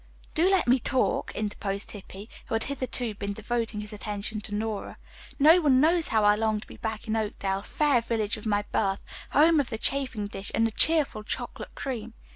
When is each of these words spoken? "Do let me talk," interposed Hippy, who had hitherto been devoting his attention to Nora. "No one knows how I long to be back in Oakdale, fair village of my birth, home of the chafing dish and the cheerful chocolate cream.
"Do 0.33 0.49
let 0.49 0.67
me 0.67 0.79
talk," 0.79 1.31
interposed 1.35 1.91
Hippy, 1.91 2.27
who 2.47 2.55
had 2.55 2.63
hitherto 2.63 3.13
been 3.13 3.33
devoting 3.33 3.81
his 3.81 3.93
attention 3.93 4.41
to 4.41 4.55
Nora. 4.55 4.97
"No 5.37 5.61
one 5.61 5.79
knows 5.79 6.07
how 6.07 6.23
I 6.25 6.33
long 6.33 6.59
to 6.59 6.65
be 6.65 6.77
back 6.77 7.07
in 7.07 7.15
Oakdale, 7.15 7.61
fair 7.61 8.01
village 8.01 8.35
of 8.35 8.47
my 8.47 8.63
birth, 8.71 9.03
home 9.29 9.59
of 9.59 9.69
the 9.69 9.77
chafing 9.77 10.25
dish 10.25 10.51
and 10.55 10.65
the 10.65 10.71
cheerful 10.71 11.21
chocolate 11.21 11.75
cream. 11.75 12.15